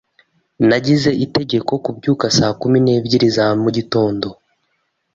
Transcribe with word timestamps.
Nagize 0.67 1.11
itegeko 1.25 1.71
kubyuka 1.85 2.25
saa 2.37 2.53
kumi 2.61 2.77
n'ebyiri 2.81 3.27
za 3.35 3.45
mugitondo. 3.61 4.29